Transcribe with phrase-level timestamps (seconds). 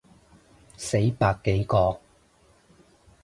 [0.77, 1.99] 死百幾個